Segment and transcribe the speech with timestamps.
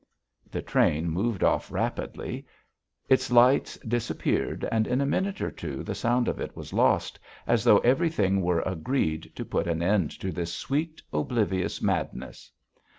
[0.49, 2.47] The train moved off rapidly.
[3.07, 7.19] Its lights disappeared, and in a minute or two the sound of it was lost,
[7.45, 12.49] as though everything were agreed to put an end to this sweet, oblivious madness.